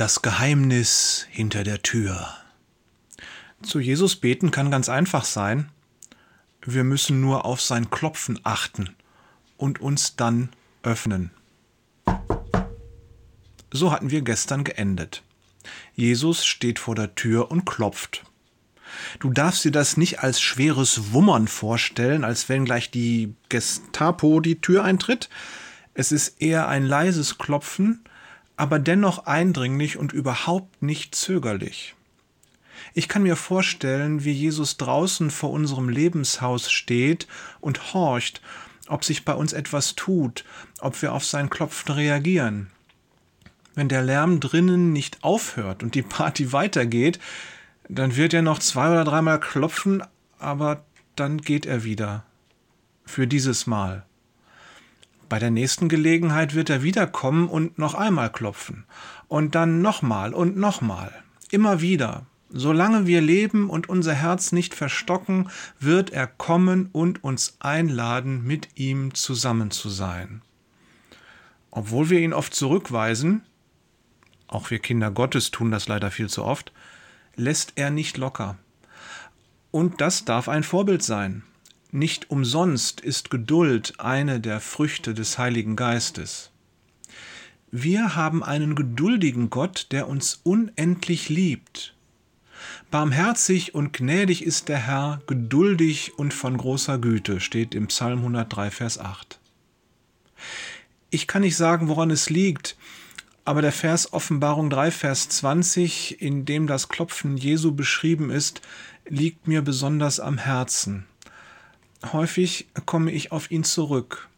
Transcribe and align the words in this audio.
Das 0.00 0.22
Geheimnis 0.22 1.26
hinter 1.28 1.62
der 1.62 1.82
Tür. 1.82 2.26
Zu 3.60 3.80
Jesus 3.80 4.16
beten 4.16 4.50
kann 4.50 4.70
ganz 4.70 4.88
einfach 4.88 5.26
sein. 5.26 5.68
Wir 6.62 6.84
müssen 6.84 7.20
nur 7.20 7.44
auf 7.44 7.60
sein 7.60 7.90
Klopfen 7.90 8.40
achten 8.42 8.96
und 9.58 9.82
uns 9.82 10.16
dann 10.16 10.48
öffnen. 10.82 11.32
So 13.70 13.92
hatten 13.92 14.10
wir 14.10 14.22
gestern 14.22 14.64
geendet. 14.64 15.22
Jesus 15.94 16.46
steht 16.46 16.78
vor 16.78 16.94
der 16.94 17.14
Tür 17.14 17.50
und 17.50 17.66
klopft. 17.66 18.24
Du 19.18 19.28
darfst 19.28 19.66
dir 19.66 19.72
das 19.72 19.98
nicht 19.98 20.20
als 20.20 20.40
schweres 20.40 21.12
Wummern 21.12 21.46
vorstellen, 21.46 22.24
als 22.24 22.48
wenn 22.48 22.64
gleich 22.64 22.90
die 22.90 23.34
Gestapo 23.50 24.40
die 24.40 24.62
Tür 24.62 24.82
eintritt. 24.82 25.28
Es 25.92 26.10
ist 26.10 26.40
eher 26.40 26.68
ein 26.68 26.86
leises 26.86 27.36
Klopfen, 27.36 28.02
aber 28.60 28.78
dennoch 28.78 29.24
eindringlich 29.24 29.96
und 29.96 30.12
überhaupt 30.12 30.82
nicht 30.82 31.14
zögerlich. 31.14 31.94
Ich 32.92 33.08
kann 33.08 33.22
mir 33.22 33.36
vorstellen, 33.36 34.22
wie 34.22 34.32
Jesus 34.32 34.76
draußen 34.76 35.30
vor 35.30 35.50
unserem 35.50 35.88
Lebenshaus 35.88 36.70
steht 36.70 37.26
und 37.62 37.94
horcht, 37.94 38.42
ob 38.86 39.02
sich 39.02 39.24
bei 39.24 39.32
uns 39.32 39.54
etwas 39.54 39.94
tut, 39.94 40.44
ob 40.82 41.00
wir 41.00 41.14
auf 41.14 41.24
sein 41.24 41.48
Klopfen 41.48 41.94
reagieren. 41.94 42.66
Wenn 43.74 43.88
der 43.88 44.02
Lärm 44.02 44.40
drinnen 44.40 44.92
nicht 44.92 45.24
aufhört 45.24 45.82
und 45.82 45.94
die 45.94 46.02
Party 46.02 46.52
weitergeht, 46.52 47.18
dann 47.88 48.14
wird 48.16 48.34
er 48.34 48.42
noch 48.42 48.58
zwei 48.58 48.90
oder 48.90 49.04
dreimal 49.04 49.40
klopfen, 49.40 50.02
aber 50.38 50.84
dann 51.16 51.38
geht 51.38 51.64
er 51.64 51.82
wieder. 51.82 52.26
Für 53.06 53.26
dieses 53.26 53.66
Mal. 53.66 54.04
Bei 55.30 55.38
der 55.38 55.52
nächsten 55.52 55.88
Gelegenheit 55.88 56.56
wird 56.56 56.70
er 56.70 56.82
wiederkommen 56.82 57.48
und 57.48 57.78
noch 57.78 57.94
einmal 57.94 58.30
klopfen. 58.30 58.84
Und 59.28 59.54
dann 59.54 59.80
nochmal 59.80 60.34
und 60.34 60.56
nochmal. 60.56 61.12
Immer 61.52 61.80
wieder. 61.80 62.26
Solange 62.48 63.06
wir 63.06 63.20
leben 63.20 63.70
und 63.70 63.88
unser 63.88 64.12
Herz 64.12 64.50
nicht 64.50 64.74
verstocken, 64.74 65.48
wird 65.78 66.10
er 66.10 66.26
kommen 66.26 66.88
und 66.90 67.22
uns 67.22 67.56
einladen, 67.60 68.44
mit 68.44 68.70
ihm 68.74 69.14
zusammen 69.14 69.70
zu 69.70 69.88
sein. 69.88 70.42
Obwohl 71.70 72.10
wir 72.10 72.18
ihn 72.18 72.32
oft 72.32 72.52
zurückweisen, 72.52 73.42
auch 74.48 74.72
wir 74.72 74.80
Kinder 74.80 75.12
Gottes 75.12 75.52
tun 75.52 75.70
das 75.70 75.86
leider 75.86 76.10
viel 76.10 76.28
zu 76.28 76.44
oft, 76.44 76.72
lässt 77.36 77.74
er 77.76 77.90
nicht 77.90 78.18
locker. 78.18 78.58
Und 79.70 80.00
das 80.00 80.24
darf 80.24 80.48
ein 80.48 80.64
Vorbild 80.64 81.04
sein. 81.04 81.44
Nicht 81.92 82.30
umsonst 82.30 83.00
ist 83.00 83.30
Geduld 83.30 83.94
eine 83.98 84.38
der 84.38 84.60
Früchte 84.60 85.12
des 85.12 85.38
Heiligen 85.38 85.74
Geistes. 85.74 86.52
Wir 87.72 88.14
haben 88.14 88.44
einen 88.44 88.76
geduldigen 88.76 89.50
Gott, 89.50 89.88
der 89.90 90.06
uns 90.06 90.40
unendlich 90.44 91.28
liebt. 91.28 91.94
Barmherzig 92.92 93.74
und 93.74 93.92
gnädig 93.92 94.44
ist 94.44 94.68
der 94.68 94.78
Herr, 94.78 95.20
geduldig 95.26 96.12
und 96.16 96.32
von 96.32 96.56
großer 96.56 96.98
Güte, 96.98 97.40
steht 97.40 97.74
im 97.74 97.88
Psalm 97.88 98.18
103, 98.18 98.70
Vers 98.70 98.98
8. 98.98 99.40
Ich 101.10 101.26
kann 101.26 101.42
nicht 101.42 101.56
sagen, 101.56 101.88
woran 101.88 102.12
es 102.12 102.30
liegt, 102.30 102.76
aber 103.44 103.62
der 103.62 103.72
Vers 103.72 104.12
Offenbarung 104.12 104.70
3, 104.70 104.92
Vers 104.92 105.28
20, 105.28 106.22
in 106.22 106.44
dem 106.44 106.68
das 106.68 106.88
Klopfen 106.88 107.36
Jesu 107.36 107.74
beschrieben 107.74 108.30
ist, 108.30 108.60
liegt 109.08 109.48
mir 109.48 109.62
besonders 109.62 110.20
am 110.20 110.38
Herzen. 110.38 111.06
Häufig 112.04 112.68
komme 112.86 113.10
ich 113.10 113.32
auf 113.32 113.50
ihn 113.50 113.64
zurück. 113.64 114.28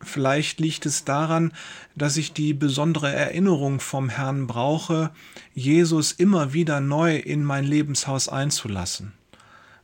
Vielleicht 0.00 0.60
liegt 0.60 0.84
es 0.84 1.04
daran, 1.04 1.52
dass 1.94 2.16
ich 2.16 2.32
die 2.32 2.52
besondere 2.52 3.12
Erinnerung 3.12 3.80
vom 3.80 4.08
Herrn 4.08 4.46
brauche, 4.46 5.10
Jesus 5.54 6.12
immer 6.12 6.52
wieder 6.52 6.80
neu 6.80 7.16
in 7.16 7.44
mein 7.44 7.64
Lebenshaus 7.64 8.28
einzulassen. 8.28 9.14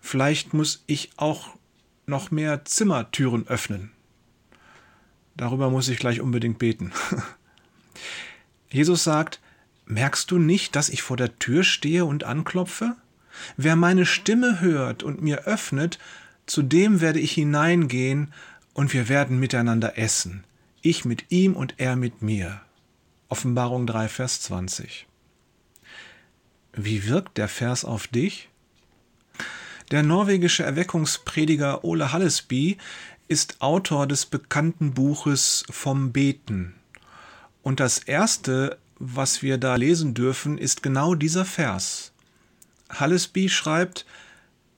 Vielleicht 0.01 0.53
muss 0.53 0.85
ich 0.87 1.11
auch 1.17 1.49
noch 2.07 2.31
mehr 2.31 2.65
Zimmertüren 2.65 3.47
öffnen. 3.49 3.91
Darüber 5.37 5.71
muss 5.71 5.89
ich 5.89 5.99
gleich 5.99 6.21
unbedingt 6.21 6.59
beten. 6.59 6.93
Jesus 8.71 9.05
sagt, 9.05 9.41
Merkst 9.87 10.31
du 10.31 10.39
nicht, 10.39 10.77
dass 10.77 10.89
ich 10.89 11.03
vor 11.03 11.17
der 11.17 11.39
Tür 11.39 11.65
stehe 11.65 12.05
und 12.05 12.25
anklopfe? 12.25 12.97
Wer 13.57 13.77
meine 13.77 14.07
Stimme 14.07 14.61
hört 14.61 15.03
und 15.03 15.23
mir 15.23 15.41
öffnet, 15.41 15.99
zu 16.47 16.63
dem 16.63 17.01
werde 17.01 17.21
ich 17.21 17.33
hineingehen 17.33 18.33
und 18.75 18.93
wir 18.93 19.09
werden 19.09 19.39
miteinander 19.39 19.99
essen. 19.99 20.45
Ich 20.81 21.05
mit 21.05 21.31
ihm 21.31 21.55
und 21.55 21.75
er 21.79 21.97
mit 21.97 22.23
mir. 22.23 22.61
Offenbarung 23.29 23.87
3, 23.87 24.09
Vers 24.09 24.41
20. 24.43 25.07
Wie 26.75 27.07
wirkt 27.07 27.39
der 27.39 27.49
Vers 27.49 27.85
auf 27.85 28.07
dich? 28.07 28.49
Der 29.91 30.03
norwegische 30.03 30.63
Erweckungsprediger 30.63 31.85
Ole 31.85 32.13
Hallesby 32.13 32.79
ist 33.29 33.61
Autor 33.61 34.07
des 34.07 34.27
bekannten 34.27 34.95
Buches 34.95 35.65
Vom 35.71 36.13
Beten. 36.13 36.75
Und 37.63 37.79
das 37.79 37.99
erste, 37.99 38.79
was 38.99 39.43
wir 39.43 39.59
da 39.59 39.77
lesen 39.77 40.15
dürfen, 40.15 40.59
ist 40.59 40.83
genau 40.83 41.15
dieser 41.15 41.45
Vers. 41.45 42.13
Hallesby 42.91 43.49
schreibt, 43.49 44.05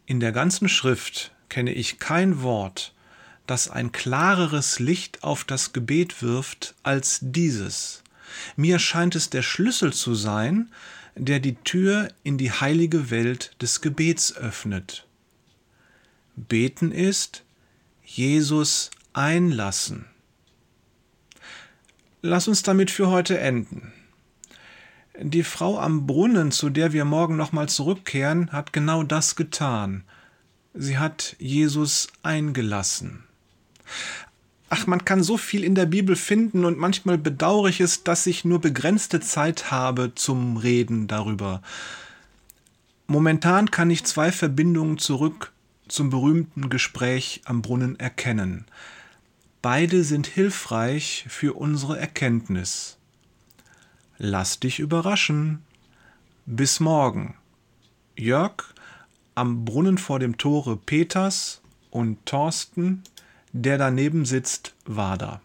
in 0.06 0.20
der 0.20 0.32
ganzen 0.32 0.69
Schrift 0.69 1.32
kenne 1.54 1.72
ich 1.72 2.00
kein 2.00 2.42
Wort, 2.42 2.92
das 3.47 3.70
ein 3.70 3.92
klareres 3.92 4.81
Licht 4.81 5.22
auf 5.22 5.44
das 5.44 5.72
Gebet 5.72 6.20
wirft 6.20 6.75
als 6.82 7.20
dieses. 7.22 8.03
Mir 8.56 8.81
scheint 8.81 9.15
es 9.15 9.31
der 9.31 9.42
Schlüssel 9.42 9.93
zu 9.93 10.16
sein, 10.16 10.72
der 11.14 11.38
die 11.38 11.54
Tür 11.54 12.09
in 12.25 12.38
die 12.38 12.50
heilige 12.50 13.09
Welt 13.09 13.54
des 13.62 13.81
Gebets 13.81 14.34
öffnet. 14.34 15.06
Beten 16.34 16.91
ist 16.91 17.44
Jesus 18.03 18.91
einlassen. 19.12 20.06
Lass 22.20 22.48
uns 22.48 22.64
damit 22.64 22.91
für 22.91 23.10
heute 23.10 23.38
enden. 23.38 23.93
Die 25.20 25.44
Frau 25.44 25.78
am 25.78 26.04
Brunnen, 26.09 26.50
zu 26.50 26.69
der 26.69 26.93
wir 26.93 27.04
morgen 27.04 27.37
nochmal 27.37 27.69
zurückkehren, 27.69 28.50
hat 28.50 28.72
genau 28.72 29.04
das 29.04 29.37
getan. 29.37 30.03
Sie 30.74 30.98
hat 30.98 31.36
Jesus 31.38 32.08
eingelassen. 32.24 33.22
Ach, 34.70 34.88
man 34.88 35.04
kann 35.04 35.22
so 35.22 35.36
viel 35.36 35.62
in 35.62 35.76
der 35.76 35.86
Bibel 35.86 36.16
finden 36.16 36.64
und 36.64 36.78
manchmal 36.78 37.16
bedauere 37.16 37.68
ich 37.68 37.80
es, 37.80 38.02
dass 38.02 38.26
ich 38.26 38.44
nur 38.44 38.60
begrenzte 38.60 39.20
Zeit 39.20 39.70
habe 39.70 40.16
zum 40.16 40.56
Reden 40.56 41.06
darüber. 41.06 41.62
Momentan 43.06 43.70
kann 43.70 43.88
ich 43.90 44.02
zwei 44.02 44.32
Verbindungen 44.32 44.98
zurück 44.98 45.52
zum 45.86 46.10
berühmten 46.10 46.70
Gespräch 46.70 47.42
am 47.44 47.62
Brunnen 47.62 48.00
erkennen. 48.00 48.64
Beide 49.62 50.02
sind 50.02 50.26
hilfreich 50.26 51.24
für 51.28 51.54
unsere 51.54 52.00
Erkenntnis. 52.00 52.96
Lass 54.18 54.58
dich 54.58 54.80
überraschen. 54.80 55.62
Bis 56.46 56.80
morgen. 56.80 57.36
Jörg 58.16 58.73
am 59.34 59.64
Brunnen 59.64 59.98
vor 59.98 60.18
dem 60.18 60.38
Tore 60.38 60.76
Peters 60.76 61.60
und 61.90 62.24
Thorsten, 62.26 63.02
der 63.52 63.78
daneben 63.78 64.24
sitzt, 64.24 64.74
war 64.84 65.18
da. 65.18 65.40